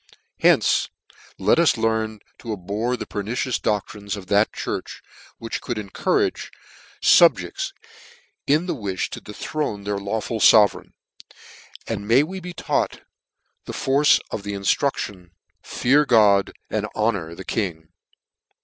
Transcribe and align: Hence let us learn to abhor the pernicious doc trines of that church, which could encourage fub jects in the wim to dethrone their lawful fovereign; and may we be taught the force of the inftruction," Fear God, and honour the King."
Hence 0.39 0.89
let 1.37 1.59
us 1.59 1.77
learn 1.77 2.21
to 2.39 2.53
abhor 2.53 2.97
the 2.97 3.05
pernicious 3.05 3.59
doc 3.59 3.87
trines 3.89 4.17
of 4.17 4.25
that 4.33 4.51
church, 4.51 5.03
which 5.37 5.61
could 5.61 5.77
encourage 5.77 6.51
fub 7.03 7.35
jects 7.35 7.71
in 8.47 8.65
the 8.65 8.73
wim 8.73 9.07
to 9.09 9.21
dethrone 9.21 9.83
their 9.83 9.99
lawful 9.99 10.39
fovereign; 10.39 10.95
and 11.85 12.07
may 12.07 12.23
we 12.23 12.39
be 12.39 12.51
taught 12.51 13.01
the 13.65 13.73
force 13.73 14.19
of 14.31 14.41
the 14.41 14.53
inftruction," 14.53 15.29
Fear 15.61 16.07
God, 16.07 16.51
and 16.67 16.87
honour 16.95 17.35
the 17.35 17.45
King." 17.45 17.89